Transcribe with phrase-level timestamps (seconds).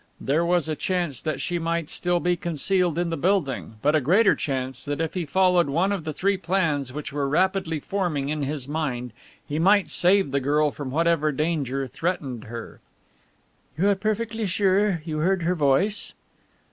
[0.19, 4.01] There was a chance that she might still be concealed in the building, but a
[4.01, 8.29] greater chance that if he followed one of the three plans which were rapidly forming
[8.29, 9.13] in his mind
[9.47, 12.79] he might save the girl from whatever danger threatened her.
[13.77, 16.13] "You are perfectly sure you heard her voice?"